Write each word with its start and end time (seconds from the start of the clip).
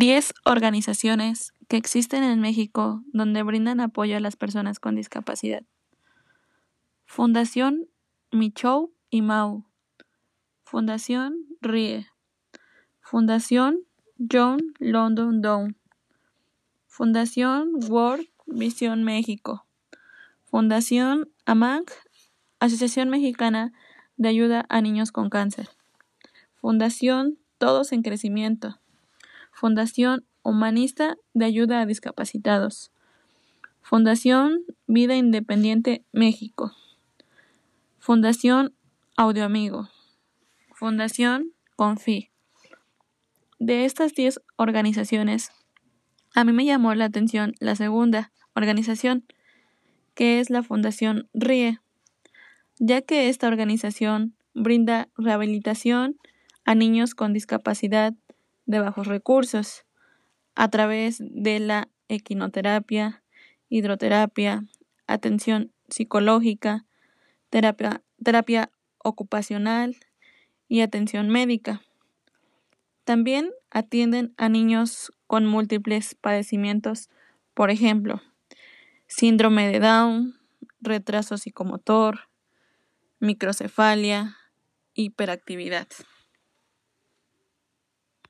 10 0.00 0.32
organizaciones 0.46 1.52
que 1.68 1.76
existen 1.76 2.24
en 2.24 2.40
México 2.40 3.02
donde 3.12 3.42
brindan 3.42 3.80
apoyo 3.80 4.16
a 4.16 4.20
las 4.20 4.34
personas 4.34 4.80
con 4.80 4.96
discapacidad. 4.96 5.62
Fundación 7.04 7.86
Michou 8.32 8.94
y 9.10 9.20
Mau. 9.20 9.66
Fundación 10.64 11.44
RIE. 11.60 12.06
Fundación 13.02 13.80
John 14.18 14.72
London 14.78 15.42
Down. 15.42 15.76
Fundación 16.86 17.72
World 17.90 18.26
Vision 18.46 19.04
México. 19.04 19.66
Fundación 20.46 21.30
AMAC, 21.44 21.92
Asociación 22.58 23.10
Mexicana 23.10 23.74
de 24.16 24.30
Ayuda 24.30 24.64
a 24.70 24.80
Niños 24.80 25.12
con 25.12 25.28
Cáncer. 25.28 25.68
Fundación 26.54 27.38
Todos 27.58 27.92
en 27.92 28.00
Crecimiento. 28.00 28.79
Fundación 29.60 30.24
Humanista 30.42 31.18
de 31.34 31.44
Ayuda 31.44 31.82
a 31.82 31.84
Discapacitados. 31.84 32.90
Fundación 33.82 34.64
Vida 34.86 35.16
Independiente 35.16 36.02
México. 36.12 36.72
Fundación 37.98 38.72
Audio 39.18 39.44
Amigo. 39.44 39.90
Fundación 40.72 41.52
Confi. 41.76 42.30
De 43.58 43.84
estas 43.84 44.14
10 44.14 44.40
organizaciones, 44.56 45.50
a 46.34 46.42
mí 46.44 46.52
me 46.52 46.64
llamó 46.64 46.94
la 46.94 47.04
atención 47.04 47.52
la 47.60 47.76
segunda 47.76 48.32
organización, 48.56 49.26
que 50.14 50.40
es 50.40 50.48
la 50.48 50.62
Fundación 50.62 51.28
RIE, 51.34 51.80
ya 52.78 53.02
que 53.02 53.28
esta 53.28 53.46
organización 53.46 54.34
brinda 54.54 55.10
rehabilitación 55.18 56.16
a 56.64 56.74
niños 56.74 57.14
con 57.14 57.34
discapacidad 57.34 58.14
de 58.70 58.78
bajos 58.78 59.08
recursos 59.08 59.84
a 60.54 60.68
través 60.68 61.18
de 61.20 61.58
la 61.58 61.88
equinoterapia, 62.08 63.22
hidroterapia, 63.68 64.64
atención 65.08 65.72
psicológica, 65.88 66.86
terapia, 67.50 68.02
terapia 68.22 68.70
ocupacional 68.98 69.96
y 70.68 70.82
atención 70.82 71.30
médica. 71.30 71.82
También 73.02 73.50
atienden 73.70 74.34
a 74.36 74.48
niños 74.48 75.12
con 75.26 75.46
múltiples 75.46 76.14
padecimientos, 76.14 77.08
por 77.54 77.70
ejemplo, 77.70 78.22
síndrome 79.08 79.66
de 79.66 79.80
Down, 79.80 80.38
retraso 80.80 81.38
psicomotor, 81.38 82.28
microcefalia, 83.18 84.36
hiperactividad. 84.94 85.88